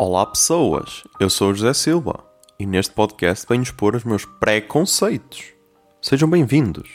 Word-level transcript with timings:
Olá 0.00 0.24
pessoas, 0.24 1.02
eu 1.18 1.28
sou 1.28 1.50
o 1.50 1.54
José 1.54 1.74
Silva 1.74 2.24
e 2.56 2.64
neste 2.64 2.94
podcast 2.94 3.44
venho 3.48 3.64
expor 3.64 3.96
os 3.96 4.04
meus 4.04 4.24
preconceitos. 4.24 5.52
Sejam 6.00 6.30
bem-vindos. 6.30 6.88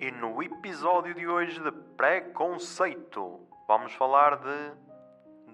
E 0.00 0.08
no 0.20 0.40
episódio 0.40 1.12
de 1.16 1.26
hoje 1.26 1.58
de 1.58 1.72
preconceito, 1.96 3.40
vamos 3.66 3.92
falar 3.94 4.36
de 4.36 4.70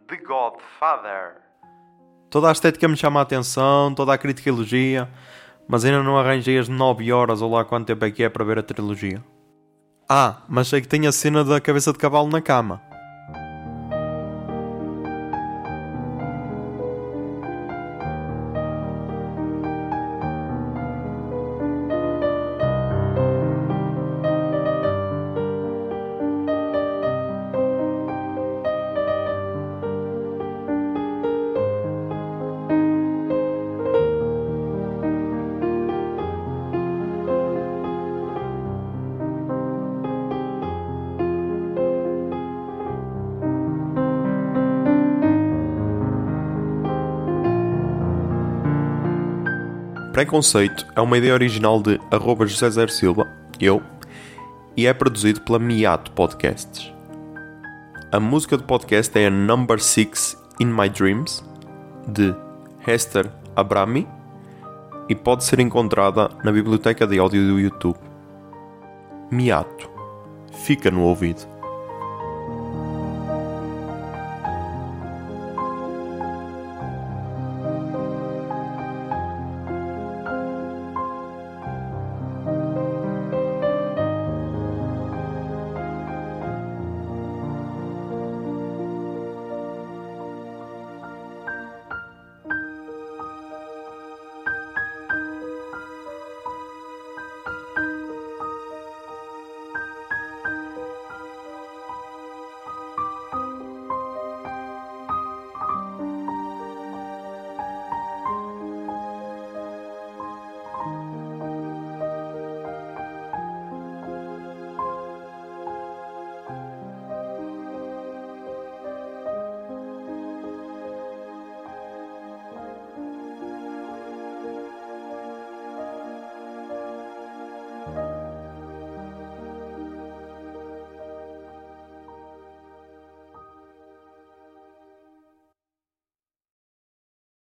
The 0.09 0.17
Godfather. 0.19 1.41
Toda 2.29 2.51
a 2.51 2.53
estética 2.53 2.87
me 2.87 2.99
chama 2.99 3.21
a 3.21 3.23
atenção, 3.23 3.95
toda 3.95 4.13
a 4.13 4.19
crítica 4.19 4.51
elogia, 4.51 5.09
mas 5.69 5.85
ainda 5.85 6.03
não 6.03 6.19
arranjei 6.19 6.59
as 6.59 6.69
9 6.69 7.13
horas 7.13 7.43
ou 7.43 7.53
lá 7.53 7.65
quanto 7.65 7.87
tempo 7.87 8.05
é 8.05 8.11
que 8.11 8.23
é 8.23 8.29
para 8.29 8.45
ver 8.45 8.59
a 8.59 8.63
trilogia. 8.63 9.23
Ah, 10.09 10.43
mas 10.49 10.69
sei 10.69 10.81
que 10.81 10.89
tem 10.89 11.07
a 11.07 11.13
cena 11.13 11.43
da 11.45 11.61
cabeça 11.61 11.93
de 11.93 11.99
cavalo 11.99 12.29
na 12.29 12.41
cama. 12.41 12.83
Preconceito 50.15 50.87
é 50.95 51.01
uma 51.01 51.19
ideia 51.19 51.35
original 51.35 51.83
de 51.83 52.01
arroba 52.09 52.47
José 52.47 52.71
Zer 52.71 52.89
Silva, 52.89 53.27
eu, 53.59 53.83
e 54.77 54.87
é 54.87 54.95
produzido 54.95 55.41
pela 55.41 55.59
Miato 55.59 56.13
Podcasts. 56.13 56.93
A 58.13 58.21
música 58.21 58.57
do 58.57 58.63
podcast 58.63 59.19
é 59.19 59.27
a 59.27 59.31
Number 59.31 59.81
6 59.81 60.41
In 60.61 60.67
My 60.67 60.89
Dreams, 60.89 61.45
de 62.07 62.33
Hester 62.87 63.29
Abrami, 63.57 64.07
e 65.09 65.17
pode 65.17 65.43
ser 65.43 65.59
encontrada 65.59 66.31
na 66.45 66.53
biblioteca 66.53 67.09
de 67.09 67.19
áudio 67.19 67.49
do 67.49 67.59
YouTube. 67.59 67.99
Miato. 69.33 69.91
Fica 70.65 70.93
no 70.93 71.03
ouvido. 71.03 71.54